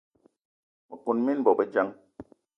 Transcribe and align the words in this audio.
Me 0.87 0.95
kon 1.03 1.17
mina 1.25 1.45
bobedjan. 1.45 1.89